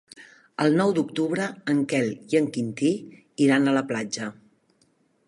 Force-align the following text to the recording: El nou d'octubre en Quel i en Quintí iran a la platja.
El 0.63 0.77
nou 0.77 0.93
d'octubre 0.99 1.45
en 1.73 1.83
Quel 1.93 2.09
i 2.35 2.39
en 2.41 2.49
Quintí 2.57 2.91
iran 3.49 3.69
a 3.73 3.77
la 3.79 3.85
platja. 3.93 4.35